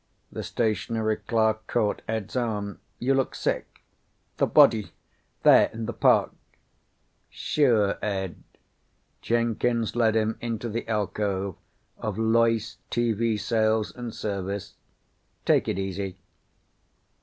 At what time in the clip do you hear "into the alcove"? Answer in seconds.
10.41-11.55